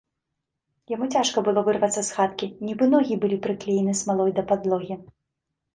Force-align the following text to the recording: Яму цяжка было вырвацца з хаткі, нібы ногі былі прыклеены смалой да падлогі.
Яму 0.93 1.05
цяжка 1.17 1.43
было 1.47 1.59
вырвацца 1.67 2.01
з 2.07 2.17
хаткі, 2.17 2.49
нібы 2.69 2.85
ногі 2.95 3.13
былі 3.27 3.37
прыклеены 3.45 3.93
смалой 4.03 4.31
да 4.41 4.49
падлогі. 4.53 5.03